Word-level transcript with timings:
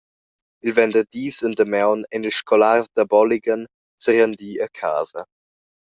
Il 0.67 0.73
venderdis 0.77 1.35
endamaun 1.47 2.01
ein 2.13 2.27
ils 2.29 2.37
scolars 2.41 2.85
da 2.95 3.03
Bolligen 3.13 3.63
serendi 4.03 4.51
a 4.65 4.67
casa. 4.79 5.21